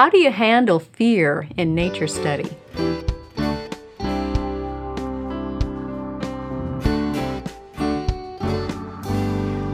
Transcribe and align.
How 0.00 0.08
do 0.08 0.16
you 0.16 0.30
handle 0.30 0.78
fear 0.78 1.46
in 1.58 1.74
nature 1.74 2.06
study? 2.06 2.48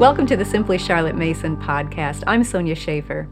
Welcome 0.00 0.26
to 0.26 0.36
the 0.36 0.44
Simply 0.44 0.78
Charlotte 0.78 1.14
Mason 1.14 1.56
podcast. 1.56 2.24
I'm 2.26 2.42
Sonya 2.42 2.74
Shafer. 2.74 3.28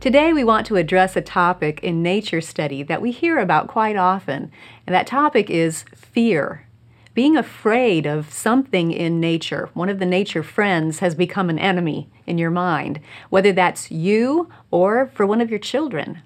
Today 0.00 0.34
we 0.34 0.44
want 0.44 0.66
to 0.66 0.76
address 0.76 1.16
a 1.16 1.22
topic 1.22 1.82
in 1.82 2.02
nature 2.02 2.42
study 2.42 2.82
that 2.82 3.00
we 3.00 3.10
hear 3.10 3.38
about 3.38 3.66
quite 3.66 3.96
often, 3.96 4.52
and 4.86 4.94
that 4.94 5.06
topic 5.06 5.48
is 5.48 5.86
fear. 5.96 6.66
Being 7.14 7.38
afraid 7.38 8.04
of 8.04 8.30
something 8.30 8.92
in 8.92 9.18
nature, 9.18 9.70
one 9.72 9.88
of 9.88 9.98
the 9.98 10.04
nature 10.04 10.42
friends, 10.42 10.98
has 10.98 11.14
become 11.14 11.48
an 11.48 11.58
enemy 11.58 12.10
in 12.26 12.36
your 12.36 12.50
mind, 12.50 13.00
whether 13.30 13.50
that's 13.50 13.90
you 13.90 14.50
or 14.70 15.06
for 15.14 15.24
one 15.24 15.40
of 15.40 15.48
your 15.48 15.58
children. 15.58 16.20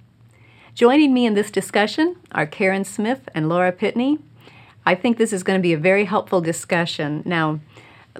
Joining 0.78 1.12
me 1.12 1.26
in 1.26 1.34
this 1.34 1.50
discussion 1.50 2.14
are 2.30 2.46
Karen 2.46 2.84
Smith 2.84 3.28
and 3.34 3.48
Laura 3.48 3.72
Pitney. 3.72 4.20
I 4.86 4.94
think 4.94 5.18
this 5.18 5.32
is 5.32 5.42
going 5.42 5.58
to 5.58 5.60
be 5.60 5.72
a 5.72 5.76
very 5.76 6.04
helpful 6.04 6.40
discussion. 6.40 7.24
Now, 7.26 7.58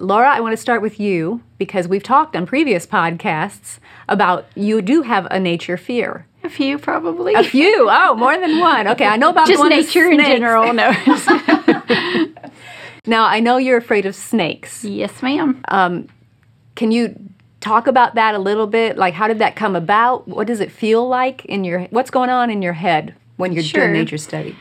Laura, 0.01 0.29
I 0.29 0.41
want 0.41 0.55
to 0.55 0.57
start 0.57 0.83
with 0.83 0.99
you 0.99 1.41
because 1.57 1.87
we've 1.87 2.03
talked 2.03 2.35
on 2.35 2.47
previous 2.47 2.85
podcasts 2.85 3.79
about 4.09 4.47
you 4.57 4.83
do 4.83 5.03
have 5.03 5.29
a 5.31 5.39
nature 5.39 5.77
fear. 5.77 6.27
A 6.43 6.51
few, 6.51 6.79
probably. 6.79 7.35
A 7.35 7.45
few. 7.45 7.87
Oh, 7.89 8.17
more 8.17 8.37
than 8.37 8.59
one. 8.59 8.89
Okay, 8.89 9.07
I 9.07 9.17
know 9.17 9.31
about 9.31 9.47
just 9.47 9.63
nature 9.63 10.11
in 10.11 10.19
general. 10.19 10.73
No. 10.73 10.91
now 13.07 13.25
I 13.25 13.39
know 13.39 13.59
you're 13.59 13.79
afraid 13.79 14.05
of 14.05 14.17
snakes. 14.17 14.83
Yes, 14.83 15.23
ma'am. 15.23 15.63
Um, 15.69 16.09
can 16.75 16.91
you 16.91 17.15
talk 17.61 17.87
about 17.87 18.15
that 18.15 18.35
a 18.35 18.39
little 18.39 18.67
bit? 18.67 18.97
Like, 18.97 19.15
how 19.15 19.29
did 19.29 19.39
that 19.39 19.57
come 19.57 19.77
about? 19.77 20.29
What 20.29 20.47
does 20.47 20.61
it 20.61 20.73
feel 20.73 21.07
like 21.09 21.45
in 21.45 21.65
your? 21.65 21.83
What's 21.85 22.11
going 22.11 22.31
on 22.31 22.51
in 22.51 22.63
your 22.63 22.75
head 22.75 23.15
when 23.37 23.53
you're 23.53 23.63
sure. 23.63 23.87
doing 23.87 23.93
nature 23.93 24.19
study? 24.19 24.57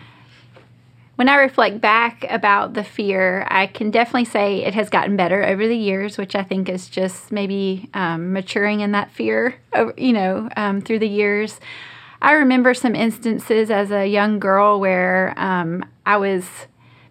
when 1.18 1.30
I 1.30 1.38
reflect 1.38 1.81
back 1.81 2.26
about 2.30 2.76
the 2.76 2.84
fear, 2.84 3.48
I 3.50 3.66
can 3.66 3.89
definitely 3.89 4.26
say 4.26 4.64
it 4.64 4.76
has 4.76 4.88
gotten 4.88 5.17
better 5.17 5.44
over 5.44 5.67
the 5.67 5.76
years, 5.76 6.16
which 6.16 6.36
I 6.36 6.44
think 6.44 6.70
is 6.70 6.88
just 6.88 7.31
maybe 7.31 7.89
um, 7.95 8.34
maturing 8.34 8.81
in 8.81 8.92
that 8.92 9.09
fear, 9.11 9.56
you 9.98 10.14
know, 10.14 10.48
um, 10.56 10.80
through 10.80 11.00
the 11.00 11.09
years. 11.09 11.59
I 12.22 12.34
remember 12.34 12.76
some 12.76 12.95
instances 12.95 13.72
as 13.72 13.89
a 13.89 14.06
young 14.06 14.38
girl 14.39 14.80
where 14.80 15.34
um, 15.38 15.84
I 16.06 16.17
was 16.17 16.48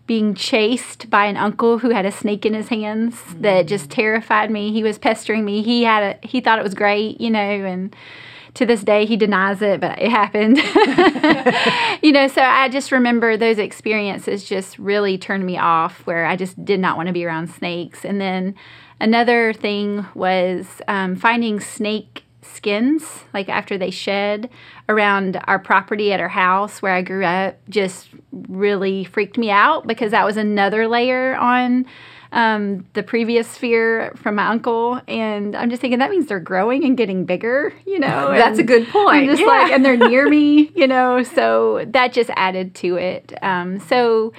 being 0.06 0.34
chased 0.34 1.10
by 1.10 1.26
an 1.26 1.36
uncle 1.36 1.78
who 1.78 1.90
had 1.90 2.06
a 2.06 2.12
snake 2.12 2.46
in 2.46 2.54
his 2.54 2.68
hands 2.68 3.20
that 3.40 3.66
just 3.66 3.90
terrified 3.90 4.50
me. 4.50 4.72
He 4.72 4.82
was 4.82 4.98
pestering 4.98 5.44
me. 5.44 5.62
He 5.62 5.82
had 5.82 6.02
a 6.02 6.26
he 6.26 6.40
thought 6.40 6.58
it 6.58 6.62
was 6.64 6.74
great, 6.74 7.20
you 7.20 7.30
know, 7.30 7.38
and 7.40 7.94
to 8.54 8.64
this 8.64 8.82
day 8.82 9.04
he 9.04 9.18
denies 9.18 9.60
it 9.60 9.80
but 9.82 10.00
it 10.00 10.10
happened 10.10 10.56
you 12.02 12.10
know 12.10 12.26
so 12.26 12.40
i 12.40 12.70
just 12.70 12.90
remember 12.90 13.36
those 13.36 13.58
experiences 13.58 14.48
just 14.48 14.78
really 14.78 15.18
turned 15.18 15.44
me 15.44 15.58
off 15.58 16.06
where 16.06 16.24
i 16.24 16.36
just 16.36 16.64
did 16.64 16.80
not 16.80 16.96
want 16.96 17.06
to 17.06 17.12
be 17.12 17.22
around 17.22 17.48
snakes 17.50 18.02
and 18.02 18.18
then 18.18 18.54
another 18.98 19.52
thing 19.52 20.06
was 20.14 20.80
um, 20.88 21.16
finding 21.16 21.60
snake 21.60 22.24
skins 22.54 23.02
like 23.34 23.48
after 23.48 23.76
they 23.78 23.90
shed 23.90 24.48
around 24.88 25.40
our 25.46 25.58
property 25.58 26.12
at 26.12 26.20
our 26.20 26.28
house 26.28 26.80
where 26.80 26.92
i 26.92 27.02
grew 27.02 27.24
up 27.24 27.56
just 27.68 28.08
really 28.48 29.04
freaked 29.04 29.38
me 29.38 29.50
out 29.50 29.86
because 29.86 30.10
that 30.10 30.24
was 30.24 30.36
another 30.36 30.88
layer 30.88 31.34
on 31.36 31.86
um, 32.32 32.86
the 32.92 33.02
previous 33.02 33.56
fear 33.56 34.12
from 34.16 34.34
my 34.34 34.48
uncle, 34.48 35.00
and 35.08 35.56
I'm 35.56 35.70
just 35.70 35.80
thinking 35.80 36.00
that 36.00 36.10
means 36.10 36.26
they're 36.26 36.40
growing 36.40 36.84
and 36.84 36.96
getting 36.96 37.24
bigger, 37.24 37.72
you 37.86 37.98
know. 37.98 38.32
That's 38.36 38.58
a 38.58 38.64
good 38.64 38.86
point. 38.88 39.08
I'm 39.08 39.26
just 39.26 39.40
yeah. 39.40 39.46
like, 39.46 39.72
and 39.72 39.84
they're 39.84 39.96
near 39.96 40.28
me, 40.28 40.70
you 40.74 40.86
know. 40.86 41.22
So 41.22 41.84
that 41.88 42.12
just 42.12 42.30
added 42.36 42.74
to 42.76 42.96
it. 42.96 43.32
Um, 43.42 43.78
so 43.80 44.32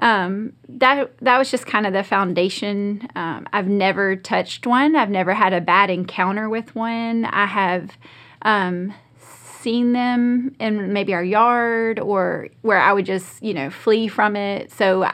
um, 0.00 0.52
that 0.68 1.16
that 1.20 1.38
was 1.38 1.50
just 1.50 1.66
kind 1.66 1.86
of 1.86 1.92
the 1.92 2.02
foundation. 2.02 3.08
Um, 3.14 3.46
I've 3.52 3.68
never 3.68 4.16
touched 4.16 4.66
one. 4.66 4.96
I've 4.96 5.10
never 5.10 5.34
had 5.34 5.52
a 5.52 5.60
bad 5.60 5.90
encounter 5.90 6.48
with 6.48 6.74
one. 6.74 7.24
I 7.24 7.46
have 7.46 7.96
um, 8.42 8.92
seen 9.18 9.92
them 9.92 10.54
in 10.58 10.92
maybe 10.92 11.14
our 11.14 11.24
yard 11.24 12.00
or 12.00 12.48
where 12.62 12.80
I 12.80 12.92
would 12.92 13.06
just 13.06 13.42
you 13.42 13.54
know 13.54 13.70
flee 13.70 14.08
from 14.08 14.36
it. 14.36 14.72
So 14.72 15.08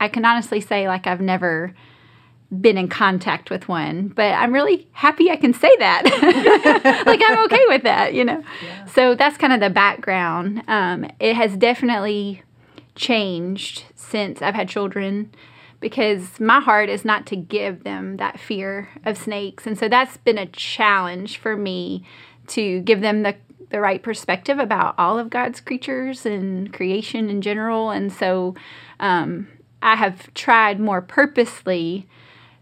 I 0.00 0.08
can 0.08 0.24
honestly 0.24 0.60
say 0.60 0.88
like 0.88 1.06
I've 1.06 1.20
never 1.20 1.74
been 2.60 2.76
in 2.76 2.88
contact 2.88 3.50
with 3.50 3.68
one, 3.68 4.08
but 4.08 4.32
I'm 4.32 4.52
really 4.52 4.86
happy 4.92 5.30
I 5.30 5.36
can 5.36 5.54
say 5.54 5.74
that. 5.78 6.04
like 7.06 7.20
I'm 7.24 7.44
okay 7.46 7.64
with 7.68 7.82
that, 7.84 8.14
you 8.14 8.24
know. 8.24 8.42
Yeah. 8.62 8.84
So 8.86 9.14
that's 9.14 9.36
kind 9.36 9.52
of 9.52 9.60
the 9.60 9.70
background. 9.70 10.62
Um, 10.68 11.06
it 11.20 11.34
has 11.34 11.56
definitely 11.56 12.42
changed 12.94 13.84
since 13.94 14.42
I've 14.42 14.54
had 14.54 14.68
children 14.68 15.32
because 15.80 16.40
my 16.40 16.60
heart 16.60 16.88
is 16.88 17.04
not 17.04 17.26
to 17.26 17.36
give 17.36 17.84
them 17.84 18.16
that 18.16 18.40
fear 18.40 18.88
of 19.04 19.18
snakes, 19.18 19.66
and 19.66 19.78
so 19.78 19.88
that's 19.88 20.16
been 20.16 20.38
a 20.38 20.46
challenge 20.46 21.38
for 21.38 21.56
me 21.56 22.04
to 22.48 22.80
give 22.80 23.00
them 23.00 23.22
the 23.22 23.36
the 23.70 23.80
right 23.80 24.02
perspective 24.02 24.58
about 24.58 24.94
all 24.98 25.18
of 25.18 25.30
God's 25.30 25.60
creatures 25.60 26.24
and 26.24 26.72
creation 26.72 27.28
in 27.28 27.42
general, 27.42 27.90
and 27.90 28.12
so. 28.12 28.54
Um, 29.00 29.48
I 29.84 29.96
have 29.96 30.32
tried 30.32 30.80
more 30.80 31.02
purposely 31.02 32.08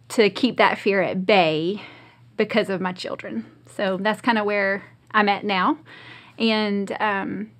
to 0.09 0.28
keep 0.28 0.56
that 0.56 0.76
fear 0.76 1.00
at 1.00 1.25
bay 1.25 1.81
because 2.37 2.69
of 2.69 2.81
my 2.81 2.92
children. 2.92 3.47
So 3.66 3.97
that's 3.97 4.21
kind 4.21 4.38
of 4.38 4.44
where 4.44 4.82
I'm 5.12 5.28
at 5.28 5.44
now. 5.44 5.78
And 6.37 6.91
um, 6.98 7.53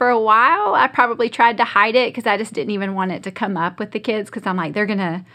for 0.00 0.08
a 0.08 0.18
while, 0.18 0.74
I 0.74 0.86
probably 0.86 1.28
tried 1.28 1.58
to 1.58 1.64
hide 1.64 1.94
it 1.94 2.08
because 2.08 2.26
I 2.26 2.38
just 2.38 2.54
didn't 2.54 2.70
even 2.70 2.94
want 2.94 3.12
it 3.12 3.22
to 3.24 3.30
come 3.30 3.58
up 3.58 3.78
with 3.78 3.90
the 3.90 4.00
kids 4.00 4.30
because 4.30 4.46
I'm 4.46 4.56
like, 4.56 4.72
they're 4.72 4.86
going 4.86 4.96
to 4.96 5.26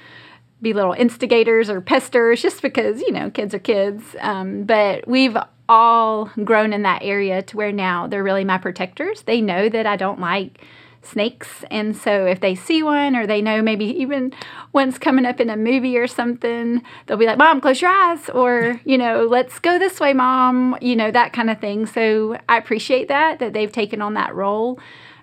be 0.60 0.74
little 0.74 0.94
instigators 0.94 1.70
or 1.70 1.82
pesters 1.82 2.42
just 2.42 2.64
because, 2.64 3.00
you 3.00 3.12
know, 3.12 3.30
kids 3.30 3.54
are 3.54 3.60
kids. 3.60 4.16
Um, 4.22 4.64
but 4.64 5.08
we've 5.08 5.38
all 5.70 6.32
grown 6.44 6.74
in 6.74 6.82
that 6.82 7.04
area 7.04 7.44
to 7.44 7.58
where 7.58 7.72
now 7.72 8.08
they're 8.08 8.24
really 8.24 8.44
my 8.44 8.58
protectors. 8.58 9.22
They 9.22 9.40
know 9.40 9.70
that 9.70 9.86
I 9.86 9.98
don't 9.98 10.20
like 10.20 10.60
snakes. 11.06 11.64
And 11.70 11.96
so 11.96 12.26
if 12.26 12.40
they 12.40 12.56
see 12.56 12.84
one 12.84 13.16
or 13.16 13.26
they 13.26 13.42
know 13.42 13.62
maybe 13.62 13.86
even 13.86 14.34
one's 14.74 14.98
coming 14.98 15.26
up 15.26 15.40
in 15.40 15.50
a 15.50 15.58
movie 15.58 15.98
or 15.98 16.08
something, 16.08 16.82
they'll 17.06 17.18
be 17.18 17.26
like, 17.26 17.38
Mom, 17.38 17.62
close 17.62 17.82
your 17.82 17.92
eyes. 17.92 18.30
Or, 18.30 18.80
you 18.86 18.98
know, 18.98 19.26
let's 19.26 19.60
go 19.60 19.80
this 19.80 20.00
way, 20.00 20.14
Mom, 20.14 20.78
you 20.82 20.96
know, 20.96 21.12
that 21.12 21.34
kind 21.34 21.50
of 21.50 21.60
thing. 21.60 21.86
So 21.86 22.38
I 22.50 22.58
appreciate 22.58 23.08
that, 23.08 23.40
that 23.40 23.54
they've 23.54 23.72
taken 23.72 24.02
on 24.02 24.14
that 24.16 24.34
role. 24.36 24.80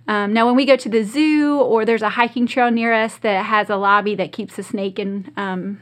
Um, 0.08 0.32
now, 0.32 0.46
when 0.46 0.56
we 0.56 0.64
go 0.64 0.76
to 0.76 0.88
the 0.88 1.04
zoo 1.04 1.60
or 1.60 1.84
there's 1.84 2.02
a 2.02 2.08
hiking 2.10 2.46
trail 2.46 2.70
near 2.70 2.92
us 2.92 3.18
that 3.18 3.44
has 3.46 3.70
a 3.70 3.76
lobby 3.76 4.14
that 4.16 4.32
keeps 4.32 4.58
a 4.58 4.62
snake 4.62 4.98
in, 4.98 5.32
um, 5.36 5.80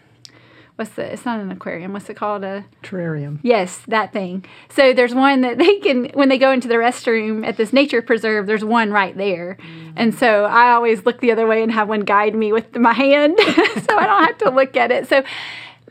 what's 0.80 0.92
the 0.92 1.12
it's 1.12 1.26
not 1.26 1.40
an 1.40 1.52
aquarium. 1.52 1.92
What's 1.92 2.08
it 2.08 2.14
called? 2.14 2.42
A 2.42 2.64
terrarium. 2.82 3.38
Yes 3.42 3.82
that 3.88 4.14
thing. 4.14 4.46
So 4.70 4.94
there's 4.94 5.14
one 5.14 5.42
that 5.42 5.58
they 5.58 5.78
can 5.78 6.06
when 6.14 6.30
they 6.30 6.38
go 6.38 6.50
into 6.50 6.68
the 6.68 6.76
restroom 6.76 7.46
at 7.46 7.58
this 7.58 7.72
nature 7.72 8.00
preserve 8.00 8.46
there's 8.46 8.64
one 8.64 8.90
right 8.90 9.14
there. 9.16 9.58
Mm-hmm. 9.60 9.90
and 9.96 10.14
so 10.14 10.46
i 10.46 10.70
always 10.70 11.04
look 11.04 11.20
the 11.20 11.30
other 11.32 11.46
way 11.46 11.62
and 11.62 11.70
have 11.72 11.88
one 11.88 12.00
guide 12.00 12.34
me 12.34 12.52
with 12.52 12.74
my 12.76 12.94
hand 12.94 13.34
so 13.38 13.98
i 13.98 14.06
don't 14.06 14.24
have 14.24 14.38
to 14.38 14.50
look 14.50 14.74
at 14.74 14.90
it. 14.90 15.06
So 15.06 15.22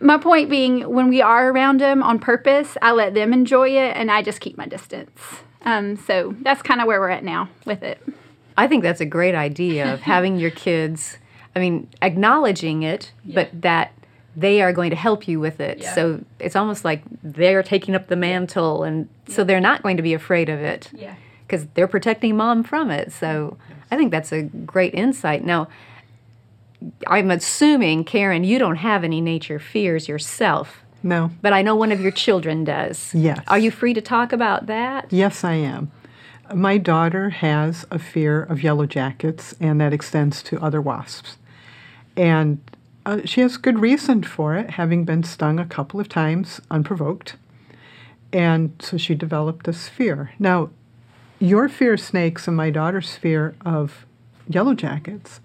my 0.02 0.18
point 0.18 0.50
being 0.50 0.82
when 0.92 1.08
we 1.10 1.22
are 1.22 1.52
around 1.52 1.80
them 1.82 2.02
on 2.02 2.18
purpose 2.18 2.76
i 2.82 2.92
let 2.92 3.14
them 3.14 3.32
enjoy 3.32 3.70
it 3.70 3.96
and 3.96 4.10
i 4.12 4.24
just 4.24 4.42
keep 4.42 4.58
my 4.58 4.66
distance. 4.66 5.22
Um, 5.62 5.98
so 5.98 6.36
that's 6.42 6.64
kind 6.64 6.82
of 6.82 6.88
where 6.88 7.00
we're 7.00 7.10
at 7.10 7.24
now 7.24 7.50
with 7.66 7.84
it. 7.84 8.02
I 8.58 8.68
think 8.68 8.82
that's 8.82 9.02
a 9.02 9.06
great 9.06 9.36
idea 9.36 9.94
of 9.94 10.00
having 10.02 10.40
your 10.40 10.52
kids 10.52 11.18
i 11.56 11.60
mean 11.60 11.88
acknowledging 12.02 12.84
it 12.84 13.12
yeah. 13.24 13.36
but 13.36 13.62
that 13.62 13.92
they 14.36 14.62
are 14.62 14.72
going 14.72 14.90
to 14.90 14.96
help 14.96 15.28
you 15.28 15.40
with 15.40 15.60
it. 15.60 15.80
Yeah. 15.80 15.96
So 15.96 16.24
it's 16.40 16.56
almost 16.56 16.86
like 16.86 17.04
they're 17.24 17.64
taking 17.64 17.96
up 17.96 18.08
the 18.08 18.16
mantle, 18.16 18.84
and 18.84 19.10
yeah. 19.28 19.36
so 19.36 19.44
they're 19.44 19.60
not 19.60 19.84
going 19.84 19.98
to 19.98 20.04
be 20.04 20.14
afraid 20.14 20.50
of 20.50 20.60
it. 20.60 20.90
Yeah. 20.94 21.16
Because 21.46 21.66
they're 21.74 21.88
protecting 21.88 22.38
mom 22.38 22.64
from 22.64 22.92
it. 22.92 23.12
So 23.12 23.58
yes. 23.68 23.78
I 23.92 23.98
think 23.98 24.12
that's 24.12 24.32
a 24.32 24.44
great 24.44 24.94
insight. 24.94 25.44
Now, 25.44 25.68
I'm 27.08 27.32
assuming, 27.32 28.04
Karen, 28.04 28.44
you 28.44 28.60
don't 28.60 28.78
have 28.78 29.04
any 29.04 29.20
nature 29.20 29.60
fears 29.60 30.08
yourself. 30.08 30.84
No. 31.02 31.32
But 31.42 31.54
I 31.54 31.62
know 31.62 31.76
one 31.76 31.92
of 31.92 32.02
your 32.02 32.12
children 32.12 32.64
does. 32.64 33.14
Yes. 33.14 33.40
Are 33.48 33.60
you 33.60 33.72
free 33.72 33.94
to 33.94 34.02
talk 34.02 34.32
about 34.32 34.68
that? 34.68 35.12
Yes, 35.12 35.44
I 35.44 35.54
am. 35.54 35.92
My 36.54 36.78
daughter 36.78 37.30
has 37.30 37.86
a 37.92 38.00
fear 38.00 38.44
of 38.44 38.64
yellow 38.64 38.86
jackets, 38.86 39.56
and 39.60 39.80
that 39.82 39.94
extends 39.94 40.42
to 40.44 40.60
other 40.60 40.82
wasps. 40.82 41.38
And 42.18 42.60
uh, 43.06 43.22
she 43.26 43.42
has 43.42 43.58
good 43.58 43.80
reason 43.80 44.24
for 44.24 44.56
it, 44.56 44.72
having 44.72 45.06
been 45.06 45.24
stung 45.24 45.60
a 45.60 45.66
couple 45.66 46.00
of 46.00 46.10
times 46.10 46.62
unprovoked. 46.70 47.36
And 48.32 48.74
so 48.80 48.98
she 48.98 49.16
developed 49.16 49.66
this 49.66 49.88
fear. 49.88 50.34
Now, 50.38 50.70
your 51.40 51.70
fear 51.70 51.94
of 51.94 52.02
snakes 52.02 52.48
and 52.48 52.56
my 52.56 52.70
daughter's 52.70 53.16
fear 53.16 53.56
of 53.66 54.06
yellow 54.48 54.76
jackets 54.76 55.40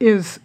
is 0.00 0.40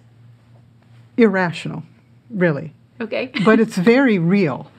irrational, 1.16 1.84
really. 2.30 2.74
Okay. 3.00 3.32
but 3.46 3.60
it's 3.60 3.78
very 3.78 4.20
real 4.20 4.72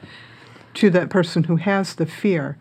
to 0.75 0.91
that 0.91 1.11
person 1.11 1.45
who 1.45 1.57
has 1.57 1.95
the 1.95 2.07
fear. 2.07 2.57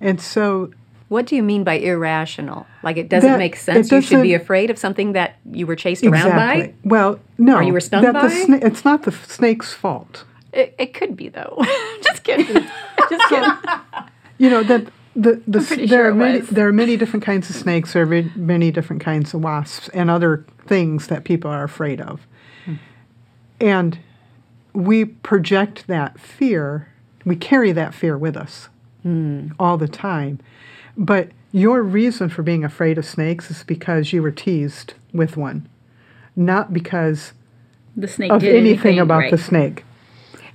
And 0.00 0.20
so 0.20 0.70
What 1.08 1.26
do 1.26 1.36
you 1.36 1.42
mean 1.42 1.64
by 1.64 1.74
irrational? 1.74 2.66
Like 2.82 2.96
it 2.98 3.08
doesn't 3.08 3.30
That- 3.30 3.38
make 3.38 3.56
sense. 3.56 3.90
You 3.90 4.02
should 4.02 4.22
be 4.22 4.34
afraid 4.34 4.70
of 4.70 4.78
something 4.78 5.12
that 5.12 5.36
you 5.50 5.66
were 5.66 5.76
chased 5.76 6.04
around 6.04 6.30
by. 6.30 6.74
Well, 6.84 7.18
no. 7.38 7.56
Or 7.56 7.62
you 7.62 7.72
were 7.72 7.80
stung 7.80 8.12
by? 8.12 8.28
sna- 8.28 8.62
it's 8.62 8.84
not 8.84 9.04
the 9.04 9.12
snake's 9.12 9.72
fault. 9.72 10.24
It, 10.52 10.74
it 10.78 10.94
could 10.94 11.16
be 11.16 11.28
though. 11.28 11.56
Just 12.02 12.24
kidding. 12.24 12.46
Just 13.10 13.28
kidding. 13.28 13.52
You 14.38 14.50
know 14.50 14.62
that 14.62 14.86
the 15.18 15.42
the 15.46 15.58
there 15.58 15.88
sure 15.88 16.10
are 16.10 16.14
many 16.14 16.40
was. 16.40 16.48
there 16.50 16.68
are 16.68 16.72
many 16.72 16.96
different 16.96 17.24
kinds 17.24 17.50
of 17.50 17.56
snakes. 17.56 17.92
There 17.92 18.02
are 18.02 18.22
many 18.36 18.70
different 18.70 19.02
kinds 19.02 19.34
of 19.34 19.42
wasps 19.42 19.88
and 19.88 20.10
other 20.10 20.46
things 20.66 21.08
that 21.08 21.24
people 21.24 21.50
are 21.50 21.64
afraid 21.64 22.00
of, 22.00 22.26
hmm. 22.64 22.74
and 23.60 23.98
we 24.72 25.04
project 25.04 25.86
that 25.88 26.20
fear. 26.20 26.88
We 27.24 27.36
carry 27.36 27.72
that 27.72 27.94
fear 27.94 28.16
with 28.16 28.36
us 28.36 28.68
hmm. 29.02 29.48
all 29.58 29.76
the 29.76 29.88
time, 29.88 30.38
but 30.98 31.28
your 31.52 31.82
reason 31.82 32.28
for 32.28 32.42
being 32.42 32.64
afraid 32.64 32.98
of 32.98 33.06
snakes 33.06 33.50
is 33.50 33.62
because 33.64 34.12
you 34.12 34.20
were 34.20 34.30
teased 34.30 34.92
with 35.14 35.36
one, 35.36 35.66
not 36.36 36.72
because 36.74 37.32
The 37.96 38.08
snake 38.08 38.30
of 38.30 38.40
did 38.42 38.54
anything 38.54 38.98
about 38.98 39.18
right. 39.20 39.30
the 39.30 39.38
snake. 39.38 39.84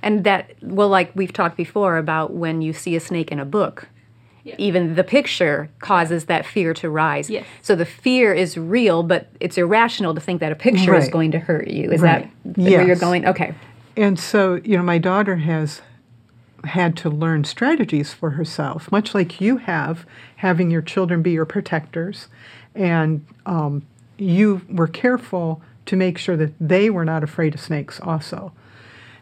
And 0.02 0.22
that, 0.24 0.52
well, 0.62 0.88
like 0.88 1.10
we've 1.16 1.32
talked 1.32 1.56
before 1.56 1.96
about 1.96 2.32
when 2.34 2.62
you 2.62 2.72
see 2.72 2.94
a 2.94 3.00
snake 3.00 3.32
in 3.32 3.40
a 3.40 3.44
book, 3.44 3.88
Yeah. 4.44 4.54
even 4.58 4.94
the 4.96 5.02
picture 5.02 5.70
causes 5.80 6.26
that 6.26 6.44
fear 6.44 6.74
to 6.74 6.90
rise. 6.90 7.30
Yes. 7.30 7.46
So 7.62 7.74
the 7.74 7.86
fear 7.86 8.34
is 8.34 8.58
real, 8.58 9.02
but 9.02 9.28
it's 9.40 9.56
irrational 9.56 10.14
to 10.14 10.20
think 10.20 10.40
that 10.40 10.52
a 10.52 10.54
picture 10.54 10.94
is 10.94 11.08
going 11.08 11.30
to 11.32 11.38
hurt 11.38 11.68
you. 11.68 11.90
Is 11.90 12.02
Right. 12.02 12.30
that 12.44 12.56
where 12.58 12.86
you're 12.86 12.96
going? 12.96 13.26
Okay. 13.26 13.54
And 13.96 14.18
so, 14.18 14.60
you 14.62 14.76
know, 14.76 14.82
my 14.82 14.98
daughter 14.98 15.36
has 15.36 15.80
had 16.66 16.96
to 16.98 17.10
learn 17.10 17.44
strategies 17.44 18.12
for 18.12 18.30
herself, 18.30 18.90
much 18.90 19.14
like 19.14 19.40
you 19.40 19.58
have, 19.58 20.06
having 20.36 20.70
your 20.70 20.82
children 20.82 21.22
be 21.22 21.32
your 21.32 21.44
protectors. 21.44 22.28
And 22.74 23.24
um, 23.46 23.86
you 24.18 24.62
were 24.68 24.88
careful 24.88 25.62
to 25.86 25.96
make 25.96 26.18
sure 26.18 26.36
that 26.36 26.54
they 26.60 26.90
were 26.90 27.04
not 27.04 27.22
afraid 27.22 27.54
of 27.54 27.60
snakes, 27.60 28.00
also. 28.00 28.52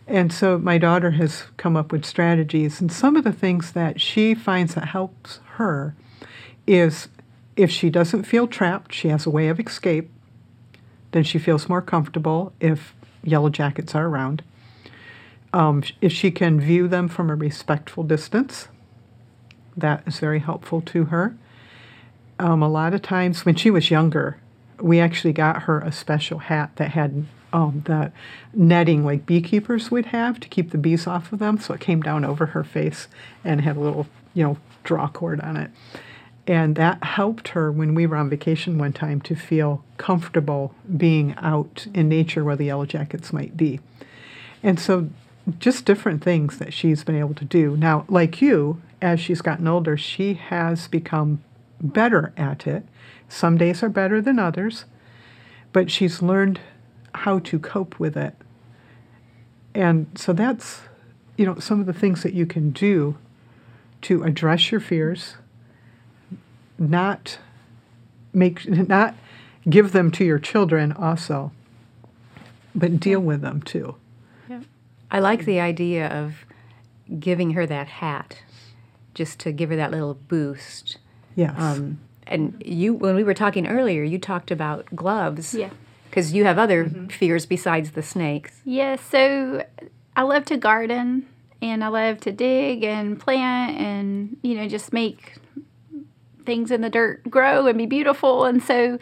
And 0.06 0.32
so, 0.32 0.58
my 0.58 0.78
daughter 0.78 1.12
has 1.12 1.44
come 1.56 1.76
up 1.76 1.92
with 1.92 2.04
strategies. 2.04 2.80
And 2.80 2.90
some 2.90 3.16
of 3.16 3.24
the 3.24 3.32
things 3.32 3.72
that 3.72 4.00
she 4.00 4.34
finds 4.34 4.74
that 4.74 4.88
helps 4.88 5.40
her 5.54 5.94
is 6.66 7.08
if 7.56 7.70
she 7.70 7.90
doesn't 7.90 8.24
feel 8.24 8.46
trapped, 8.46 8.94
she 8.94 9.08
has 9.08 9.26
a 9.26 9.30
way 9.30 9.48
of 9.48 9.60
escape, 9.60 10.10
then 11.12 11.22
she 11.22 11.38
feels 11.38 11.68
more 11.68 11.82
comfortable 11.82 12.52
if 12.60 12.94
yellow 13.22 13.48
jackets 13.48 13.94
are 13.94 14.06
around 14.06 14.42
um, 15.52 15.82
if 16.00 16.12
she 16.12 16.30
can 16.30 16.60
view 16.60 16.88
them 16.88 17.08
from 17.08 17.30
a 17.30 17.34
respectful 17.34 18.04
distance, 18.04 18.68
that 19.76 20.02
is 20.06 20.18
very 20.18 20.40
helpful 20.40 20.80
to 20.82 21.06
her. 21.06 21.36
Um, 22.38 22.62
a 22.62 22.68
lot 22.68 22.94
of 22.94 23.02
times 23.02 23.44
when 23.44 23.54
she 23.54 23.70
was 23.70 23.90
younger, 23.90 24.38
we 24.80 24.98
actually 24.98 25.32
got 25.32 25.62
her 25.62 25.80
a 25.80 25.92
special 25.92 26.38
hat 26.38 26.72
that 26.76 26.90
had 26.90 27.26
um, 27.52 27.82
the 27.86 28.12
netting 28.54 29.04
like 29.04 29.26
beekeepers 29.26 29.90
would 29.90 30.06
have 30.06 30.40
to 30.40 30.48
keep 30.48 30.70
the 30.70 30.78
bees 30.78 31.06
off 31.06 31.32
of 31.32 31.38
them. 31.38 31.58
So 31.58 31.74
it 31.74 31.80
came 31.80 32.00
down 32.00 32.24
over 32.24 32.46
her 32.46 32.64
face 32.64 33.08
and 33.44 33.60
had 33.60 33.76
a 33.76 33.80
little, 33.80 34.06
you 34.34 34.42
know, 34.42 34.56
draw 34.84 35.08
cord 35.08 35.40
on 35.40 35.56
it. 35.56 35.70
And 36.46 36.74
that 36.76 37.04
helped 37.04 37.48
her 37.48 37.70
when 37.70 37.94
we 37.94 38.06
were 38.06 38.16
on 38.16 38.28
vacation 38.28 38.78
one 38.78 38.92
time 38.92 39.20
to 39.22 39.36
feel 39.36 39.84
comfortable 39.96 40.74
being 40.96 41.34
out 41.38 41.86
in 41.94 42.08
nature 42.08 42.42
where 42.42 42.56
the 42.56 42.64
yellow 42.64 42.86
jackets 42.86 43.32
might 43.32 43.56
be. 43.56 43.78
And 44.62 44.80
so, 44.80 45.08
just 45.58 45.84
different 45.84 46.22
things 46.22 46.58
that 46.58 46.72
she's 46.72 47.04
been 47.04 47.16
able 47.16 47.34
to 47.34 47.44
do. 47.44 47.76
Now, 47.76 48.04
like 48.08 48.40
you, 48.40 48.80
as 49.00 49.20
she's 49.20 49.42
gotten 49.42 49.66
older, 49.66 49.96
she 49.96 50.34
has 50.34 50.88
become 50.88 51.42
better 51.80 52.32
at 52.36 52.66
it. 52.66 52.84
Some 53.28 53.58
days 53.58 53.82
are 53.82 53.88
better 53.88 54.20
than 54.20 54.38
others, 54.38 54.84
but 55.72 55.90
she's 55.90 56.22
learned 56.22 56.60
how 57.14 57.40
to 57.40 57.58
cope 57.58 57.98
with 57.98 58.16
it. 58.16 58.34
And 59.74 60.06
so, 60.14 60.32
that's, 60.32 60.82
you 61.36 61.46
know, 61.46 61.58
some 61.58 61.80
of 61.80 61.86
the 61.86 61.92
things 61.92 62.22
that 62.22 62.34
you 62.34 62.46
can 62.46 62.70
do 62.70 63.16
to 64.02 64.22
address 64.22 64.70
your 64.70 64.80
fears, 64.80 65.36
not 66.78 67.38
make, 68.32 68.68
not 68.68 69.14
give 69.68 69.92
them 69.92 70.10
to 70.12 70.24
your 70.24 70.38
children 70.38 70.92
also, 70.92 71.52
but 72.74 73.00
deal 73.00 73.20
with 73.20 73.40
them 73.40 73.62
too. 73.62 73.96
I 75.12 75.20
like 75.20 75.44
the 75.44 75.60
idea 75.60 76.08
of 76.08 76.46
giving 77.20 77.50
her 77.52 77.66
that 77.66 77.86
hat 77.86 78.42
just 79.14 79.38
to 79.40 79.52
give 79.52 79.70
her 79.70 79.76
that 79.76 79.90
little 79.90 80.14
boost. 80.14 80.96
Yes. 81.36 81.54
Um, 81.56 82.00
and 82.26 82.60
you, 82.64 82.94
when 82.94 83.14
we 83.14 83.22
were 83.22 83.34
talking 83.34 83.66
earlier, 83.66 84.02
you 84.02 84.18
talked 84.18 84.50
about 84.50 84.86
gloves. 84.96 85.54
Yeah. 85.54 85.70
Because 86.08 86.32
you 86.32 86.44
have 86.44 86.58
other 86.58 86.88
fears 87.10 87.46
besides 87.46 87.92
the 87.92 88.02
snakes. 88.02 88.60
Yeah, 88.64 88.96
so 88.96 89.64
I 90.16 90.22
love 90.22 90.44
to 90.46 90.56
garden 90.56 91.26
and 91.62 91.82
I 91.82 91.88
love 91.88 92.20
to 92.20 92.32
dig 92.32 92.84
and 92.84 93.18
plant 93.18 93.78
and, 93.78 94.36
you 94.42 94.54
know, 94.54 94.68
just 94.68 94.92
make 94.92 95.36
things 96.44 96.70
in 96.70 96.80
the 96.80 96.90
dirt 96.90 97.30
grow 97.30 97.66
and 97.66 97.78
be 97.78 97.86
beautiful. 97.86 98.44
And 98.44 98.62
so, 98.62 98.98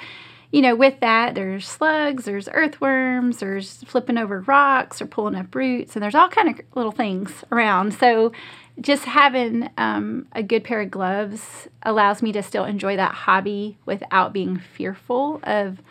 you 0.51 0.63
know, 0.63 0.75
with 0.75 0.99
that, 1.01 1.35
there's 1.35 1.69
slugs, 1.69 2.25
there's 2.25 2.49
earthworms, 2.53 3.39
there's 3.39 3.85
flipping 3.85 4.19
over 4.19 4.41
rocks 4.41 5.01
or 5.01 5.07
pulling 5.07 5.37
up 5.37 5.55
roots, 5.55 5.95
and 5.95 6.03
there's 6.03 6.15
all 6.15 6.29
kind 6.29 6.49
of 6.49 6.65
little 6.75 6.93
things 6.93 7.45
around. 7.53 7.95
So, 7.95 8.33
just 8.81 9.05
having 9.05 9.69
um, 9.77 10.27
a 10.33 10.43
good 10.43 10.65
pair 10.65 10.81
of 10.81 10.91
gloves 10.91 11.69
allows 11.83 12.23
me 12.23 12.33
to 12.33 12.43
still 12.43 12.65
enjoy 12.65 12.97
that 12.97 13.13
hobby 13.13 13.77
without 13.85 14.33
being 14.33 14.59
fearful 14.59 15.41
of 15.43 15.83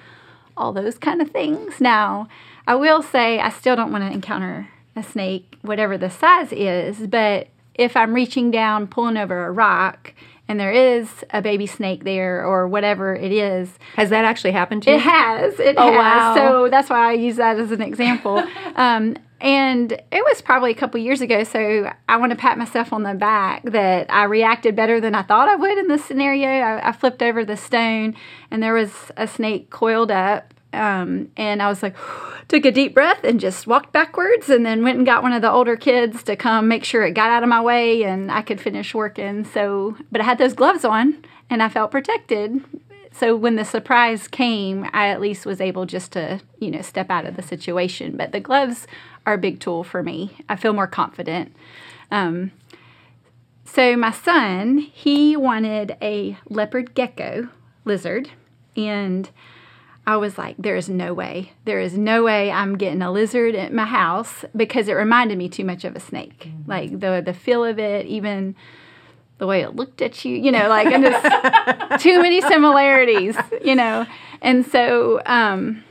all 0.58 0.74
those 0.74 0.98
kind 0.98 1.22
of 1.22 1.30
things. 1.30 1.80
Now, 1.80 2.28
I 2.68 2.76
will 2.76 3.02
say 3.02 3.40
I 3.40 3.50
still 3.50 3.76
don't 3.76 3.92
want 3.92 4.04
to 4.04 4.12
encounter 4.12 4.70
a 4.96 5.04
snake, 5.04 5.58
whatever 5.62 5.98
the 5.98 6.10
size 6.10 6.52
is, 6.52 7.08
but 7.08 7.48
if 7.76 7.96
I'm 7.96 8.14
reaching 8.14 8.52
down, 8.52 8.88
pulling 8.88 9.18
over 9.18 9.46
a 9.46 9.52
rock, 9.52 10.14
and 10.50 10.60
there 10.60 10.72
is 10.72 11.08
a 11.30 11.42
baby 11.42 11.66
snake 11.68 12.04
there 12.04 12.44
or 12.46 12.68
whatever 12.68 13.16
it 13.16 13.32
is, 13.32 13.70
Has 13.96 14.10
that 14.10 14.26
actually 14.26 14.52
happened 14.52 14.84
to 14.84 14.90
you? 14.92 14.98
it 14.98 15.02
has. 15.02 15.60
It 15.60 15.76
Oh, 15.78 15.92
has. 15.92 15.96
wow. 15.98 16.36
So 16.36 16.70
that's 16.70 16.90
why 16.90 17.10
I 17.10 17.14
use 17.14 17.38
that 17.38 17.58
as 17.58 17.72
an 17.72 17.82
example. 17.82 18.44
um, 18.76 19.16
and 19.42 19.92
it 19.94 20.24
was 20.26 20.42
probably 20.42 20.72
a 20.72 20.76
couple 20.76 21.00
years 21.00 21.22
ago. 21.22 21.44
So 21.46 21.90
I 22.10 22.18
want 22.18 22.32
to 22.32 22.36
pat 22.36 22.58
myself 22.58 22.92
on 22.92 23.04
the 23.04 23.14
back 23.14 23.64
that 23.64 24.12
I 24.12 24.24
reacted 24.26 24.76
better 24.76 25.00
than 25.00 25.16
I 25.16 25.22
thought 25.22 25.48
I 25.48 25.56
would 25.56 25.78
in 25.78 25.88
this 25.88 26.04
scenario. 26.04 26.48
I, 26.50 26.90
I 26.90 26.92
flipped 26.92 27.22
over 27.24 27.46
the 27.46 27.56
stone 27.56 28.16
and 28.52 28.62
there 28.62 28.74
was 28.74 28.92
a 29.16 29.28
snake 29.28 29.70
coiled 29.70 30.12
up. 30.12 30.54
Um, 30.72 31.32
and 31.36 31.62
I 31.62 31.68
was 31.68 31.82
like, 31.82 31.96
took 32.48 32.66
a 32.66 32.72
deep 32.72 32.94
breath 32.94 33.24
and 33.24 33.40
just 33.40 33.68
walked 33.68 33.92
backwards 33.92 34.50
and 34.50 34.66
then 34.66 34.84
went 34.84 34.98
and 34.98 35.06
got 35.06 35.24
one 35.24 35.34
of 35.34 35.42
the 35.42 35.52
older 35.52 35.76
kids 35.76 36.24
to 36.24 36.36
come 36.36 36.68
make 36.68 36.84
sure 36.84 37.04
it 37.04 37.12
got 37.12 37.30
out 37.30 37.44
of 37.44 37.50
my 37.50 37.62
way 37.62 38.04
and 38.04 38.32
I 38.32 38.42
could 38.42 38.62
finish 38.62 38.94
working. 38.94 39.46
So, 39.46 39.98
but 40.12 40.22
I 40.22 40.24
had 40.24 40.38
those 40.38 40.54
gloves 40.54 40.84
on 40.84 41.24
and 41.50 41.62
I 41.62 41.70
felt 41.70 41.92
protected 41.92 42.64
so 43.12 43.36
when 43.36 43.56
the 43.56 43.66
surprise 43.66 44.28
came, 44.28 44.88
I 44.94 45.10
at 45.10 45.20
least 45.20 45.46
was 45.46 45.60
able 45.60 45.86
just 45.86 46.14
to, 46.14 46.40
you 46.60 46.72
know, 46.72 46.82
step 46.82 47.10
out 47.10 47.26
of 47.26 47.36
the 47.36 47.42
situation. 47.42 48.16
But 48.16 48.32
the 48.32 48.40
gloves 48.40 48.88
are 49.26 49.34
a 49.34 49.38
big 49.38 49.60
tool 49.60 49.84
for 49.84 50.04
me. 50.04 50.38
I 50.48 50.56
feel 50.56 50.74
more 50.74 50.88
confident. 50.88 51.56
Um, 52.12 52.52
so 53.66 53.96
my 53.98 54.12
son, 54.12 54.78
he 54.78 55.36
wanted 55.36 55.98
a 56.02 56.38
leopard 56.48 56.94
gecko 56.96 57.50
lizard, 57.84 58.32
and 58.76 59.30
I 60.10 60.18
was 60.18 60.40
like, 60.40 60.56
there 60.58 60.76
is 60.76 60.90
no 60.90 61.14
way. 61.14 61.52
There 61.66 61.80
is 61.80 61.96
no 61.96 62.24
way 62.24 62.50
I'm 62.52 62.78
getting 62.80 63.04
a 63.04 63.12
lizard 63.12 63.54
at 63.54 63.72
my 63.72 63.86
house 63.86 64.44
because 64.56 64.88
it 64.88 64.94
reminded 64.94 65.38
me 65.38 65.50
too 65.50 65.64
much 65.64 65.86
of 65.86 65.96
a 65.96 66.00
snake. 66.00 66.50
Like 66.66 67.00
the 67.00 67.22
the 67.24 67.34
feel 67.34 67.64
of 67.64 67.78
it, 67.78 68.08
even 68.08 68.56
the 69.38 69.46
way 69.46 69.62
it 69.62 69.76
looked 69.76 70.02
at 70.02 70.26
you, 70.26 70.36
you 70.36 70.52
know, 70.52 70.68
like 70.68 70.88
I'm 70.88 71.04
just 71.04 72.02
too 72.06 72.22
many 72.24 72.42
similarities, 72.42 73.38
you 73.64 73.76
know. 73.76 74.08
And 74.42 74.66
so 74.66 75.22
um, 75.28 75.84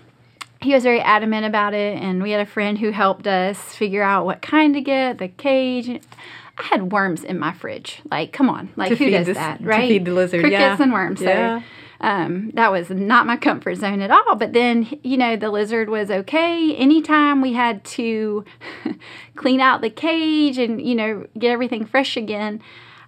he 0.61 0.75
was 0.75 0.83
very 0.83 1.01
adamant 1.01 1.47
about 1.47 1.73
it, 1.73 1.97
and 2.03 2.21
we 2.21 2.33
had 2.33 2.41
a 2.41 2.51
friend 2.51 2.77
who 2.77 2.91
helped 2.91 3.29
us 3.29 3.57
figure 3.77 4.03
out 4.03 4.25
what 4.27 4.43
kind 4.43 4.75
to 4.75 4.81
get, 4.81 5.19
the 5.19 5.29
cage. 5.29 5.89
I 6.59 6.63
had 6.65 6.91
worms 6.91 7.23
in 7.23 7.39
my 7.39 7.53
fridge. 7.53 8.03
Like, 8.11 8.33
come 8.33 8.51
on, 8.51 8.71
like 8.75 8.89
To 8.89 8.97
who 8.97 9.11
does 9.11 9.27
this- 9.27 9.37
that, 9.37 9.61
to 9.61 9.65
right? 9.65 9.89
feed 9.89 10.05
the 10.07 10.11
lizard, 10.13 10.41
Crickets 10.41 10.61
yeah. 10.61 10.83
and 10.83 10.93
worms. 10.93 11.21
Yeah. 11.23 11.63
Um, 12.01 12.53
that 12.55 12.71
was 12.71 12.91
not 12.91 13.27
my 13.27 13.37
comfort 13.37 13.77
zone 13.77 14.01
at 14.01 14.11
all. 14.11 14.37
But 14.37 14.53
then, 14.53 14.99
you 15.03 15.17
know, 15.17 15.37
the 15.37 15.51
lizard 15.51 15.89
was 15.89 16.11
okay. 16.11 16.75
Anytime 16.77 17.41
we 17.41 17.55
had 17.55 17.85
to 17.85 18.45
clean 19.35 19.61
out 19.61 19.81
the 19.81 19.91
cage 19.91 20.59
and, 20.59 20.81
you 20.81 20.95
know, 20.95 21.27
get 21.39 21.51
everything 21.51 21.85
fresh 21.85 22.17
again, 22.17 22.63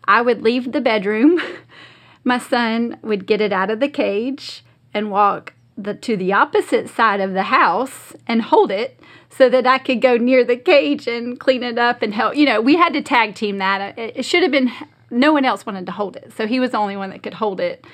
I 0.05 0.23
would 0.23 0.43
leave 0.43 0.73
the 0.73 0.81
bedroom. 0.81 1.41
My 2.25 2.39
son 2.39 2.99
would 3.03 3.27
get 3.27 3.41
it 3.41 3.53
out 3.53 3.71
of 3.71 3.81
the 3.81 3.89
cage 3.89 4.65
and 4.93 5.11
walk 5.11 5.55
the, 5.79 5.95
to 5.95 6.17
the 6.17 6.33
opposite 6.33 6.89
side 6.89 7.21
of 7.21 7.33
the 7.33 7.45
house 7.45 8.15
and 8.27 8.43
hold 8.43 8.71
it 8.71 9.01
so 9.31 9.49
that 9.49 9.67
I 9.67 9.79
could 9.79 10.03
go 10.03 10.17
near 10.17 10.45
the 10.45 10.57
cage 10.57 11.07
and 11.07 11.39
clean 11.39 11.63
it 11.63 11.79
up 11.79 12.03
and 12.03 12.13
help. 12.13 12.35
You 12.35 12.45
know, 12.45 12.61
we 12.61 12.77
had 12.77 12.93
to 12.95 13.03
tag 13.03 13.37
team 13.37 13.59
that. 13.59 13.97
It, 13.97 14.17
it 14.17 14.25
should 14.25 14.43
have 14.43 14.53
been 14.53 14.71
no 15.11 15.33
one 15.33 15.45
else 15.45 15.65
wanted 15.65 15.87
to 15.87 15.93
hold 15.93 16.17
it. 16.17 16.33
So 16.37 16.47
he 16.47 16.61
was 16.61 16.73
the 16.73 16.79
only 16.79 16.97
one 16.97 17.11
that 17.11 17.23
could 17.23 17.35
hold 17.35 17.61
it 17.61 17.85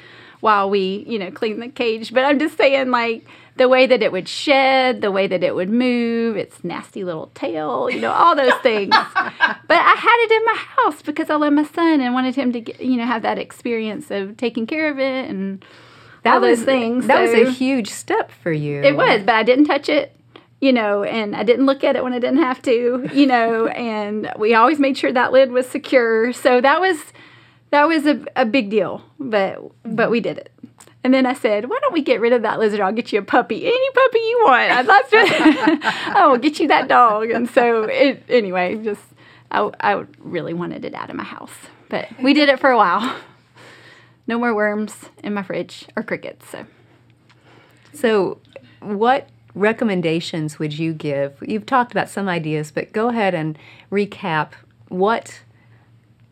while 0.47 0.71
we, 0.71 1.05
you 1.09 1.19
know, 1.19 1.29
clean 1.33 1.59
the 1.59 1.67
cage. 1.69 2.15
But 2.15 2.25
I'm 2.25 2.39
just 2.39 2.57
saying, 2.57 2.93
like, 2.93 3.27
the 3.57 3.69
way 3.69 3.85
that 3.89 4.01
it 4.01 4.13
would 4.13 4.29
shed, 4.29 5.01
the 5.01 5.11
way 5.11 5.27
that 5.27 5.43
it 5.43 5.57
would 5.57 5.69
move, 5.69 6.37
its 6.37 6.63
nasty 6.63 7.03
little 7.03 7.33
tail, 7.35 7.91
you 7.91 8.01
know, 8.01 8.13
all 8.13 8.37
those 8.37 8.55
things. 8.63 8.91
but 9.11 9.77
I 9.77 9.95
had 9.99 10.17
it 10.25 10.31
in 10.31 10.45
my 10.45 10.55
house 10.79 11.03
because 11.03 11.31
I 11.31 11.35
love 11.35 11.53
my 11.53 11.65
son 11.65 12.01
and 12.01 12.15
wanted 12.15 12.37
him 12.37 12.53
to, 12.53 12.61
get, 12.61 12.81
you 12.81 12.97
know, 12.97 13.05
have 13.07 13.23
that 13.23 13.39
experience 13.39 14.09
of 14.13 14.37
taking 14.37 14.69
care 14.69 14.89
of 14.89 15.01
it 15.01 15.29
and 15.29 15.65
that 16.23 16.35
all 16.35 16.41
those 16.41 16.59
was, 16.59 16.65
things. 16.65 17.09
That 17.09 17.29
So- 17.29 17.41
was 17.41 17.49
a 17.49 17.51
huge 17.51 17.89
step 17.91 18.31
for 18.31 18.53
you. 18.53 18.83
it 18.83 18.97
was, 18.97 19.23
but 19.25 19.35
I 19.35 19.43
didn't 19.43 19.65
touch 19.65 19.89
it, 19.89 20.15
you 20.61 20.73
know, 20.73 21.03
and 21.03 21.35
I 21.35 21.43
didn't 21.43 21.67
look 21.67 21.83
at 21.83 21.97
it 21.97 22.05
when 22.05 22.13
I 22.13 22.21
didn't 22.21 22.39
have 22.39 22.63
to, 22.63 23.09
you 23.13 23.27
know, 23.27 23.67
and 23.67 24.33
we 24.39 24.55
always 24.55 24.79
made 24.79 24.97
sure 24.97 25.13
that 25.13 25.33
lid 25.33 25.51
was 25.51 25.67
secure. 25.69 26.33
So 26.33 26.61
that 26.61 26.81
was 26.81 26.99
that 27.77 27.89
was 27.89 28.07
a, 28.07 28.25
a 28.37 28.47
big 28.47 28.71
deal, 28.71 29.03
but 29.21 29.61
but 29.83 30.11
we 30.11 30.21
did 30.21 30.39
it. 30.39 30.51
And 31.05 31.13
then 31.13 31.27
I 31.27 31.35
said, 31.35 31.69
"Why 31.69 31.79
don't 31.83 31.93
we 31.93 32.01
get 32.01 32.23
rid 32.23 32.33
of 32.33 32.41
that 32.41 32.59
lizard? 32.59 32.81
I'll 32.81 32.91
get 32.91 33.13
you 33.13 33.19
a 33.19 33.23
puppy, 33.23 33.67
any 33.67 33.91
puppy 33.91 34.19
you 34.19 34.41
want. 34.45 34.71
I'd 34.71 34.87
love 34.87 35.09
to. 35.11 35.17
I 36.17 36.27
will 36.27 36.39
get 36.39 36.59
you 36.59 36.69
that 36.69 36.89
dog." 36.89 37.31
And 37.31 37.51
so 37.51 37.83
it 37.83 38.25
anyway, 38.31 38.83
just 38.83 39.03
I 39.51 39.71
I 39.79 40.05
really 40.21 40.55
wanted 40.55 40.87
it 40.87 40.95
out 40.95 41.11
of 41.11 41.17
my 41.17 41.23
house, 41.23 41.53
but 41.91 42.09
we 42.23 42.33
did 42.33 42.49
it 42.49 42.59
for 42.59 42.71
a 42.71 42.79
while. 42.79 43.15
No 44.27 44.41
more 44.41 44.55
worms 44.55 44.93
in 45.23 45.35
my 45.35 45.43
fridge 45.45 45.87
or 45.95 46.03
crickets. 46.03 46.49
So. 46.49 46.67
So, 47.93 48.41
what 48.81 49.29
recommendations 49.55 50.59
would 50.59 50.77
you 50.77 50.93
give? 50.93 51.41
You've 51.47 51.65
talked 51.65 51.93
about 51.93 52.09
some 52.09 52.29
ideas, 52.29 52.73
but 52.73 52.93
go 52.93 53.09
ahead 53.11 53.35
and 53.35 53.57
recap 53.93 54.49
what 54.89 55.43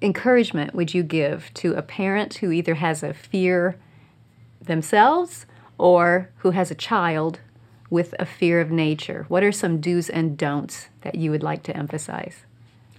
encouragement 0.04 0.74
would 0.74 0.92
you 0.92 1.02
give 1.02 1.52
to 1.54 1.74
a 1.74 1.82
parent 1.82 2.34
who 2.34 2.52
either 2.52 2.74
has 2.74 3.02
a 3.02 3.14
fear 3.14 3.76
themselves 4.60 5.46
or 5.78 6.30
who 6.38 6.50
has 6.50 6.70
a 6.70 6.74
child 6.74 7.40
with 7.88 8.14
a 8.18 8.26
fear 8.26 8.60
of 8.60 8.70
nature? 8.70 9.24
What 9.28 9.42
are 9.42 9.52
some 9.52 9.80
do's 9.80 10.10
and 10.10 10.36
don'ts 10.36 10.88
that 11.00 11.14
you 11.14 11.30
would 11.30 11.42
like 11.42 11.62
to 11.64 11.76
emphasize? 11.76 12.44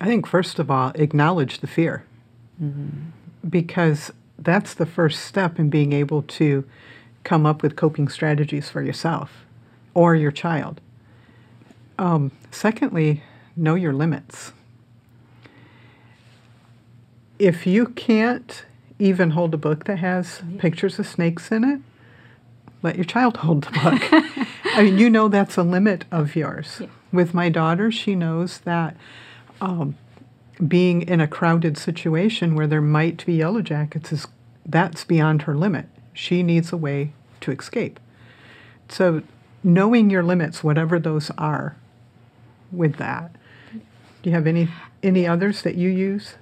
I 0.01 0.05
think, 0.05 0.25
first 0.27 0.59
of 0.59 0.71
all, 0.71 0.91
acknowledge 0.95 1.59
the 1.59 1.67
fear. 1.67 2.03
Because 3.47 4.11
that's 4.39 4.73
the 4.73 4.85
first 4.85 5.21
step 5.21 5.59
in 5.59 5.69
being 5.69 5.93
able 5.93 6.23
to 6.23 6.65
come 7.23 7.45
up 7.45 7.61
with 7.61 7.75
coping 7.75 8.07
strategies 8.07 8.69
for 8.69 8.81
yourself 8.81 9.45
or 9.93 10.15
your 10.15 10.31
child. 10.31 10.81
Um, 11.97 12.31
secondly, 12.51 13.23
know 13.55 13.75
your 13.75 13.93
limits. 13.93 14.51
If 17.37 17.67
you 17.67 17.87
can't 17.87 18.65
even 18.99 19.31
hold 19.31 19.53
a 19.53 19.57
book 19.57 19.85
that 19.85 19.99
has 19.99 20.41
pictures 20.57 20.99
of 20.99 21.07
snakes 21.07 21.51
in 21.51 21.63
it, 21.63 21.81
let 22.81 22.95
your 22.95 23.05
child 23.05 23.37
hold 23.45 23.63
the 23.65 23.71
book. 23.71 24.47
I 24.75 24.83
mean, 24.83 24.97
you 24.97 25.09
know 25.09 25.27
that's 25.27 25.57
a 25.57 25.63
limit 25.63 26.05
of 26.11 26.35
yours. 26.35 26.81
With 27.11 27.33
my 27.33 27.49
daughter, 27.49 27.91
she 27.91 28.15
knows 28.15 28.59
that 28.59 28.95
um, 29.61 29.95
being 30.65 31.01
in 31.01 31.19
a 31.19 31.27
crowded 31.27 31.77
situation 31.77 32.55
where 32.55 32.67
there 32.67 32.81
might 32.81 33.25
be 33.25 33.33
yellow 33.33 33.61
jackets 33.61 34.11
is 34.11 34.27
that's 34.65 35.03
beyond 35.03 35.43
her 35.43 35.55
limit. 35.55 35.87
She 36.13 36.41
needs 36.41 36.73
a 36.73 36.77
way 36.77 37.13
to 37.41 37.51
escape. 37.51 37.99
So, 38.89 39.21
knowing 39.63 40.09
your 40.09 40.23
limits, 40.23 40.63
whatever 40.63 40.97
those 40.99 41.29
are, 41.37 41.75
with 42.71 42.97
that. 42.97 43.35
Do 43.71 44.29
you 44.29 44.31
have 44.31 44.47
any 44.47 44.69
any 45.03 45.27
others 45.27 45.61
that 45.61 45.75
you 45.75 45.89
use? 45.89 46.35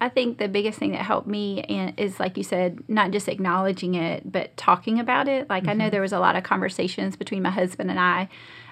I 0.00 0.08
think 0.08 0.38
the 0.38 0.48
biggest 0.48 0.78
thing 0.78 0.92
that 0.92 1.02
helped 1.02 1.26
me 1.26 1.62
and 1.62 1.98
is 1.98 2.18
like 2.18 2.36
you 2.36 2.42
said, 2.42 2.82
not 2.88 3.10
just 3.10 3.28
acknowledging 3.28 3.94
it, 3.94 4.30
but 4.30 4.56
talking 4.56 4.98
about 4.98 5.28
it. 5.28 5.50
Like 5.50 5.68
I 5.68 5.74
know 5.74 5.84
mm-hmm. 5.84 5.90
there 5.90 6.00
was 6.00 6.12
a 6.12 6.18
lot 6.18 6.36
of 6.36 6.42
conversations 6.42 7.16
between 7.16 7.42
my 7.42 7.50
husband 7.50 7.90
and 7.90 8.00
I 8.00 8.28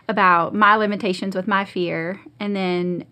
about 0.09 0.55
my 0.55 0.75
limitations 0.77 1.37
with 1.37 1.47
my 1.47 1.67
fear 1.67 2.21
and 2.41 2.57
then 2.57 3.05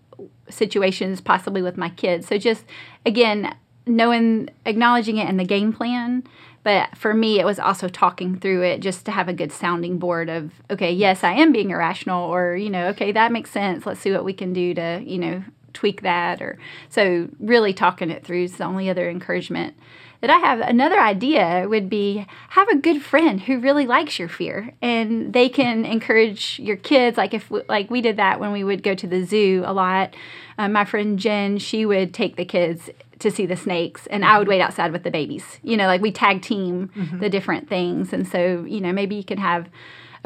situations 0.49 1.21
possibly 1.21 1.61
with 1.61 1.77
my 1.77 1.89
kids. 1.89 2.27
So 2.27 2.39
just 2.39 2.65
again, 3.05 3.55
knowing 3.85 4.49
acknowledging 4.65 5.17
it 5.17 5.27
and 5.27 5.39
the 5.39 5.45
game 5.45 5.71
plan. 5.71 6.23
But 6.63 6.97
for 6.97 7.13
me, 7.13 7.39
it 7.39 7.45
was 7.45 7.59
also 7.59 7.87
talking 7.87 8.37
through 8.37 8.63
it 8.63 8.81
just 8.81 9.05
to 9.05 9.11
have 9.11 9.29
a 9.29 9.33
good 9.33 9.53
sounding 9.53 9.99
board 9.99 10.27
of, 10.27 10.51
okay, 10.69 10.91
yes, 10.91 11.23
I 11.23 11.31
am 11.33 11.53
being 11.53 11.69
irrational, 11.69 12.25
or, 12.29 12.57
you 12.57 12.69
know, 12.69 12.87
okay, 12.87 13.13
that 13.13 13.31
makes 13.31 13.51
sense. 13.51 13.85
Let's 13.85 14.01
see 14.01 14.11
what 14.11 14.25
we 14.25 14.33
can 14.33 14.51
do 14.51 14.73
to, 14.73 15.01
you 15.05 15.17
know, 15.17 15.43
tweak 15.73 16.01
that. 16.01 16.41
Or 16.41 16.57
so 16.89 17.29
really 17.39 17.73
talking 17.73 18.09
it 18.09 18.25
through 18.25 18.43
is 18.43 18.57
the 18.57 18.65
only 18.65 18.89
other 18.89 19.09
encouragement 19.09 19.75
that 20.21 20.29
I 20.29 20.37
have. 20.37 20.59
Another 20.59 20.99
idea 20.99 21.65
would 21.69 21.89
be 21.89 22.25
have 22.49 22.67
a 22.69 22.75
good 22.75 23.01
friend 23.01 23.41
who 23.41 23.59
really 23.59 23.85
likes 23.85 24.17
your 24.17 24.29
fear 24.29 24.73
and 24.81 25.33
they 25.33 25.49
can 25.49 25.85
encourage 25.85 26.59
your 26.59 26.77
kids. 26.77 27.17
Like 27.17 27.33
if, 27.33 27.51
like 27.69 27.89
we 27.89 28.01
did 28.01 28.17
that 28.17 28.39
when 28.39 28.51
we 28.51 28.63
would 28.63 28.83
go 28.83 28.95
to 28.95 29.07
the 29.07 29.23
zoo 29.23 29.63
a 29.65 29.73
lot. 29.73 30.15
Uh, 30.57 30.67
my 30.67 30.85
friend 30.85 31.19
Jen, 31.19 31.59
she 31.59 31.85
would 31.85 32.13
take 32.13 32.35
the 32.35 32.45
kids 32.45 32.89
to 33.19 33.31
see 33.31 33.45
the 33.45 33.55
snakes 33.55 34.07
and 34.07 34.23
I 34.25 34.37
would 34.39 34.47
wait 34.47 34.61
outside 34.61 34.91
with 34.91 35.03
the 35.03 35.11
babies. 35.11 35.59
You 35.63 35.77
know, 35.77 35.87
like 35.87 36.01
we 36.01 36.11
tag 36.11 36.41
team 36.41 36.89
the 37.19 37.29
different 37.29 37.69
things. 37.69 38.13
And 38.13 38.27
so, 38.27 38.63
you 38.63 38.81
know, 38.81 38.91
maybe 38.91 39.15
you 39.15 39.23
could 39.23 39.39
have 39.39 39.67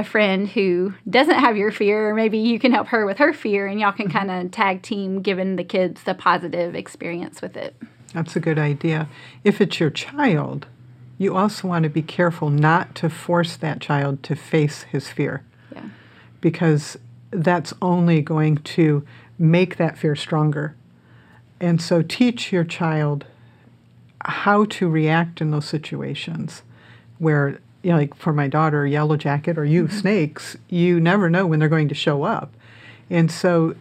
a 0.02 0.04
friend 0.04 0.50
who 0.50 0.94
doesn't 1.10 1.40
have 1.40 1.56
your 1.56 1.72
fear, 1.72 2.10
or 2.10 2.14
maybe 2.14 2.38
you 2.38 2.60
can 2.60 2.72
help 2.72 2.88
her 2.88 3.06
with 3.06 3.20
her 3.20 3.32
fear 3.32 3.68
and 3.68 3.80
y'all 3.80 3.92
can 3.92 4.08
mm-hmm. 4.08 4.18
kind 4.18 4.46
of 4.46 4.52
tag 4.52 4.82
team 4.82 5.22
giving 5.22 5.56
the 5.56 5.64
kids 5.64 6.04
the 6.04 6.14
positive 6.14 6.76
experience 6.76 7.42
with 7.42 7.56
it. 7.56 7.76
That's 8.14 8.36
a 8.36 8.42
good 8.42 8.60
idea. 8.60 9.08
If 9.44 9.62
it's 9.62 9.80
your 9.80 9.90
child, 9.90 10.68
you 11.18 11.38
also 11.38 11.68
want 11.68 11.84
to 11.84 11.90
be 11.90 12.02
careful 12.02 12.50
not 12.50 12.96
to 12.96 13.10
force 13.10 13.56
that 13.58 13.80
child 13.80 14.24
to 14.24 14.36
face 14.36 14.84
his 14.84 15.08
fear 15.10 15.44
Yeah. 15.74 15.84
because 16.42 16.98
that's 17.30 17.74
only 17.82 18.22
going 18.22 18.58
to 18.58 19.06
make 19.40 19.78
that 19.78 19.98
fear 19.98 20.16
stronger. 20.16 20.76
And 21.60 21.82
so 21.82 22.02
teach 22.02 22.52
your 22.52 22.64
child 22.64 23.26
how 24.26 24.66
to 24.66 24.90
react 24.90 25.42
in 25.42 25.52
those 25.52 25.66
situations 25.66 26.64
where, 27.20 27.60
you 27.84 27.92
know, 27.92 27.98
like 27.98 28.16
for 28.16 28.34
my 28.34 28.48
daughter, 28.48 28.86
Yellow 28.86 29.18
Jacket, 29.18 29.58
or 29.58 29.66
you, 29.66 29.88
snakes, 29.90 30.56
you 30.70 31.00
never 31.00 31.30
know 31.30 31.48
when 31.48 31.60
they're 31.60 31.70
going 31.70 31.90
to 31.90 31.96
show 31.96 32.24
up. 32.24 32.54
And 33.10 33.32
so 33.32 33.76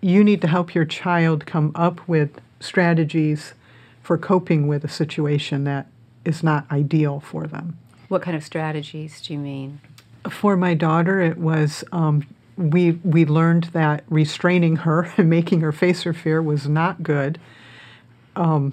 you 0.00 0.24
need 0.24 0.40
to 0.42 0.48
help 0.48 0.74
your 0.74 0.84
child 0.84 1.46
come 1.46 1.72
up 1.74 2.06
with 2.08 2.40
strategies 2.60 3.54
for 4.02 4.16
coping 4.16 4.66
with 4.66 4.84
a 4.84 4.88
situation 4.88 5.64
that 5.64 5.86
is 6.24 6.42
not 6.42 6.70
ideal 6.70 7.20
for 7.20 7.46
them. 7.46 7.78
What 8.08 8.22
kind 8.22 8.36
of 8.36 8.44
strategies 8.44 9.20
do 9.20 9.34
you 9.34 9.38
mean? 9.38 9.80
For 10.28 10.56
my 10.56 10.74
daughter, 10.74 11.20
it 11.20 11.38
was 11.38 11.84
um, 11.92 12.26
we 12.56 12.92
we 13.04 13.24
learned 13.24 13.64
that 13.72 14.04
restraining 14.08 14.76
her 14.76 15.12
and 15.16 15.30
making 15.30 15.60
her 15.60 15.72
face 15.72 16.02
her 16.02 16.12
fear 16.12 16.42
was 16.42 16.68
not 16.68 17.02
good, 17.02 17.38
um, 18.36 18.72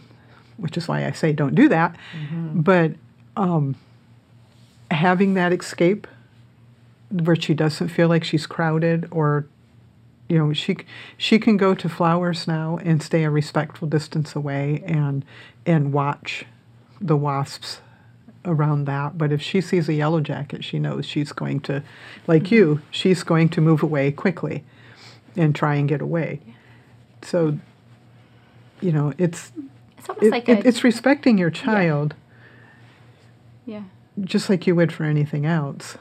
which 0.57 0.77
is 0.77 0.87
why 0.87 1.05
I 1.05 1.11
say 1.11 1.33
don't 1.33 1.55
do 1.55 1.69
that. 1.69 1.95
But 2.53 2.93
um, 3.37 3.75
having 4.97 5.33
that 5.35 5.53
escape 5.53 6.07
where 7.09 7.35
she 7.35 7.53
doesn't 7.53 7.87
feel 7.89 8.09
like 8.09 8.23
she's 8.23 8.45
crowded 8.45 9.07
or 9.11 9.45
you 10.27 10.37
know 10.37 10.51
she 10.53 10.75
she 11.17 11.39
can 11.39 11.55
go 11.55 11.73
to 11.73 11.87
flowers 11.87 12.47
now 12.47 12.77
and 12.83 13.01
stay 13.01 13.23
a 13.23 13.29
respectful 13.29 13.87
distance 13.87 14.35
away 14.35 14.83
and 14.85 15.23
and 15.65 15.93
watch 15.93 16.45
the 16.99 17.15
wasps 17.15 17.79
around 18.43 18.85
that. 18.85 19.17
But 19.17 19.31
if 19.31 19.41
she 19.41 19.61
sees 19.61 19.87
a 19.87 19.93
yellow 19.93 20.19
jacket 20.19 20.63
she 20.65 20.79
knows 20.79 21.05
she's 21.05 21.31
going 21.31 21.61
to 21.61 21.81
like 22.27 22.43
mm-hmm. 22.43 22.55
you 22.55 22.81
she's 22.91 23.23
going 23.23 23.49
to 23.49 23.61
move 23.61 23.81
away 23.83 24.11
quickly 24.11 24.63
and 25.37 25.55
try 25.55 25.75
and 25.75 25.87
get 25.87 26.01
away. 26.01 26.41
So 27.21 27.57
you 28.81 28.91
know 28.91 29.13
it's 29.17 29.51
It's 29.97 30.09
almost 30.09 30.25
it, 30.27 30.31
like 30.31 30.49
it- 30.49 30.65
a 30.65 30.67
it's 30.67 30.83
respecting 30.83 31.37
your 31.37 31.51
child. 31.51 32.15
Yeah. 33.65 33.83
Just 34.21 34.49
like 34.49 34.65
you 34.67 34.75
would 34.75 34.91
for 34.91 35.03
anything 35.03 35.45
else 35.45 35.97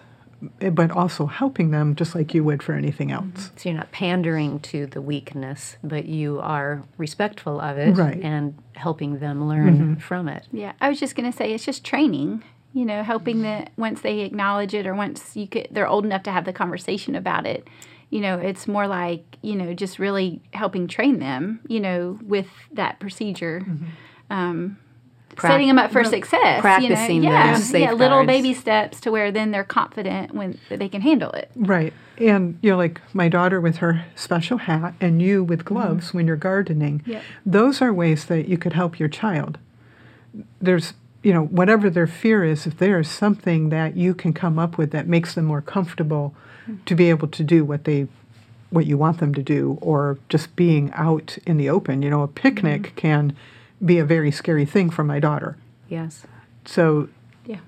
eh, 0.61 0.71
but 0.71 0.91
also 0.91 1.27
helping 1.27 1.71
them 1.71 1.95
just 1.95 2.15
like 2.15 2.35
you 2.35 2.43
would 2.45 2.63
for 2.63 2.75
anything 2.75 3.11
else 3.11 3.51
So 3.57 3.69
you're 3.69 3.79
not 3.79 3.91
pandering 3.93 4.61
to 4.61 4.87
the 4.87 5.01
weakness, 5.01 5.77
but 5.83 6.05
you 6.07 6.41
are 6.41 6.83
respectful 6.99 7.61
of 7.61 7.79
it 7.79 7.97
Right. 7.97 8.21
and 8.23 8.55
helping 8.75 9.19
them 9.19 9.49
learn 9.49 9.97
from 9.97 10.29
it. 10.29 10.47
Yeah, 10.53 10.73
I 10.81 10.89
was 10.89 11.01
just 11.01 11.15
gonna 11.17 11.33
say 11.33 11.53
it's 11.53 11.65
just 11.65 11.85
training. 11.85 12.43
You 12.75 12.85
know, 12.85 13.03
helping 13.03 13.41
that 13.43 13.71
once 13.79 14.03
they 14.03 14.21
acknowledge 14.21 14.75
it, 14.75 14.87
or 14.87 14.95
once 14.95 15.35
you 15.35 15.47
get 15.47 15.73
they're 15.73 15.89
old 15.89 16.05
enough 16.05 16.23
to 16.25 16.31
have 16.31 16.45
the 16.45 16.53
conversation 16.53 17.15
about 17.15 17.47
it. 17.47 17.67
You 18.11 18.21
know, 18.21 18.39
it's 18.39 18.69
more 18.69 18.87
like 18.87 19.25
you 19.41 19.55
know 19.57 19.73
just 19.73 19.99
really 19.99 20.43
helping 20.53 20.87
train 20.87 21.19
them. 21.19 21.61
You 21.69 21.81
know, 21.81 22.19
with 22.23 22.49
that 22.73 23.01
procedure. 23.01 23.65
Um, 24.29 24.77
Prac- 25.35 25.53
setting 25.53 25.69
them 25.69 25.79
up 25.79 25.93
for 25.93 26.03
success. 26.05 26.61
practicing 26.61 27.17
you 27.17 27.29
know? 27.29 27.35
yeah, 27.35 27.53
those 27.53 27.73
yeah, 27.73 27.93
little 27.93 28.25
baby 28.25 28.55
steps 28.55 29.01
to 29.01 29.11
where 29.11 29.31
then 29.31 29.51
they're 29.51 29.65
confident 29.65 30.35
when 30.35 30.59
that 30.69 30.79
they 30.79 30.89
can 30.89 31.03
handle 31.03 31.31
it. 31.33 31.51
Right. 31.55 31.93
And, 32.17 32.59
you 32.63 32.71
know, 32.71 32.79
like 32.79 33.01
my 33.13 33.29
daughter 33.29 33.61
with 33.61 33.77
her 33.79 34.07
special 34.15 34.59
hat 34.59 34.95
and 35.01 35.21
you 35.21 35.45
with 35.45 35.65
mm-hmm. 35.65 35.75
gloves 35.75 36.15
when 36.15 36.27
you're 36.27 36.37
gardening, 36.37 37.03
Yep. 37.05 37.23
those 37.45 37.83
are 37.83 37.93
ways 37.93 38.25
that 38.27 38.49
you 38.49 38.57
could 38.57 38.73
help 38.73 38.99
your 38.99 39.09
child. 39.09 39.59
there's 40.61 40.95
you 41.23 41.33
know 41.33 41.45
whatever 41.47 41.91
their 41.91 42.07
fear 42.07 42.45
is 42.45 42.67
if 42.69 42.79
there 42.79 43.01
is 43.01 43.11
something 43.11 43.71
that 43.71 43.97
you 43.97 44.15
can 44.15 44.33
come 44.33 44.61
up 44.61 44.79
with 44.79 44.93
that 44.93 45.09
makes 45.09 45.35
them 45.35 45.45
more 45.45 45.61
comfortable 45.61 46.35
mm-hmm. 46.69 46.85
to 46.85 46.95
be 46.95 47.11
able 47.11 47.27
to 47.27 47.43
do 47.43 47.65
what 47.65 47.83
they 47.83 48.07
what 48.71 48.87
you 48.87 48.97
want 48.97 49.19
them 49.19 49.35
to 49.35 49.43
do 49.43 49.77
or 49.81 50.19
just 50.29 50.55
being 50.55 50.93
out 50.93 51.37
in 51.45 51.57
the 51.57 51.69
open 51.69 52.01
you 52.01 52.11
know 52.11 52.23
a 52.23 52.29
picnic 52.29 52.83
mm-hmm. 52.83 52.97
can 52.97 53.37
be 53.85 53.99
a 53.99 54.05
very 54.05 54.31
scary 54.31 54.65
thing 54.65 54.91
for 54.91 55.05
my 55.05 55.21
daughter 55.21 55.57
Yes. 55.89 56.27
so 56.65 57.09
Yeah. 57.45 57.59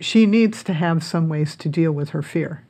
she 0.00 0.26
needs 0.26 0.62
to 0.64 0.72
have 0.72 1.02
some 1.02 1.28
ways 1.28 1.56
to 1.56 1.68
deal 1.68 1.92
with 1.92 2.10
her 2.10 2.22
fear 2.22 2.62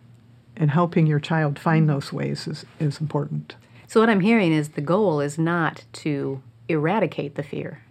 and 0.56 0.70
helping 0.70 1.06
your 1.06 1.20
child 1.20 1.58
find 1.58 1.88
those 1.88 2.12
ways 2.12 2.46
is, 2.46 2.64
is 2.80 3.00
important 3.00 3.56
So, 3.86 4.00
what 4.00 4.08
I'm 4.10 4.20
hearing 4.20 4.52
is 4.52 4.70
the 4.70 4.80
goal 4.80 5.20
is 5.20 5.38
not 5.38 5.84
to 6.04 6.42
eradicate 6.68 7.34
the 7.34 7.42
fear, 7.42 7.82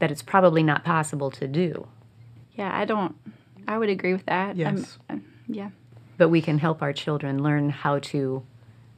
that 0.00 0.10
it's 0.10 0.22
probably 0.22 0.62
not 0.64 0.82
possible 0.84 1.30
to 1.32 1.46
do, 1.46 1.86
Yeah, 2.54 2.70
I 2.76 2.84
don't. 2.84 3.14
I 3.68 3.78
would 3.78 3.88
agree 3.88 4.12
with 4.12 4.26
that. 4.26 4.48
I'm- 4.58 4.78
Yes. 4.78 4.98
um, 5.08 5.22
yeah. 5.46 5.70
but 6.18 6.28
we 6.28 6.42
can 6.42 6.58
help 6.58 6.82
our 6.82 6.92
children 6.92 7.40
learn 7.42 7.70
how 7.70 7.98
to 8.00 8.42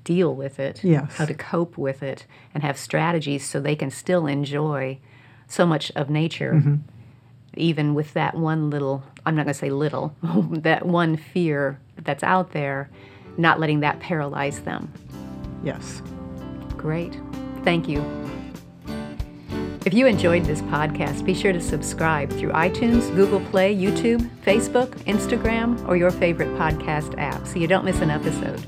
deal 0.04 0.35
with 0.35 0.59
it, 0.59 0.82
Yes. 0.82 1.16
how 1.16 1.25
to 1.25 1.35
cope 1.35 1.78
with 1.78 2.02
it, 2.02 2.26
and 2.54 2.62
have 2.62 2.78
strategies 2.78 3.44
so 3.47 3.61
they 3.61 3.76
can 3.76 3.90
still 3.90 4.26
enjoy 4.26 4.99
so 5.49 5.66
much 5.66 5.90
of 5.94 6.09
nature, 6.11 6.54
mm-hmm. 6.54 6.76
even 7.56 7.94
with 7.94 8.14
that 8.14 8.35
one 8.35 8.71
little, 8.71 9.02
I'm 9.26 9.35
not 9.35 9.44
going 9.44 9.54
to 9.54 9.59
say 9.59 9.71
little, 9.71 10.14
that 10.50 10.87
one 10.87 11.16
fear 11.16 11.78
that's 12.02 12.23
out 12.23 12.52
there, 12.52 12.88
not 13.37 13.61
letting 13.61 13.80
that 13.80 14.00
paralyze 14.00 14.61
them. 14.61 14.92
yes 15.62 16.02
Great. 16.82 17.16
Thank 17.62 17.88
you. 17.88 18.04
If 19.87 19.94
you 19.94 20.06
enjoyed 20.06 20.44
this 20.44 20.61
podcast, 20.62 21.25
be 21.25 21.32
sure 21.35 21.52
to 21.52 21.61
subscribe 21.61 22.30
through 22.30 22.50
iTunes, 22.50 23.14
Google 23.14 23.40
Play, 23.40 23.75
YouTube, 23.75 24.28
Facebook, 24.44 24.90
Instagram, 25.04 25.87
or 25.88 25.97
your 25.97 26.11
favorite 26.11 26.49
podcast 26.59 27.16
app 27.18 27.47
so 27.47 27.59
you 27.59 27.68
don't 27.68 27.85
miss 27.85 28.00
an 28.00 28.11
episode. 28.11 28.64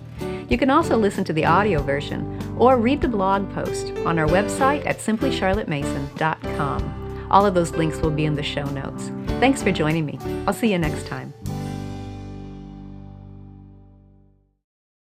You 0.48 0.58
can 0.58 0.70
also 0.70 0.96
listen 0.96 1.24
to 1.24 1.32
the 1.32 1.44
audio 1.44 1.82
version 1.82 2.56
or 2.58 2.76
read 2.76 3.00
the 3.00 3.08
blog 3.08 3.52
post 3.54 3.92
on 4.04 4.18
our 4.18 4.26
website 4.26 4.84
at 4.86 4.98
simplycharlottemason.com. 4.98 7.28
All 7.30 7.46
of 7.46 7.54
those 7.54 7.70
links 7.72 8.00
will 8.00 8.10
be 8.10 8.26
in 8.26 8.34
the 8.34 8.42
show 8.42 8.64
notes. 8.66 9.10
Thanks 9.40 9.62
for 9.62 9.72
joining 9.72 10.04
me. 10.06 10.18
I'll 10.46 10.54
see 10.54 10.70
you 10.70 10.78
next 10.78 11.06
time. 11.06 11.32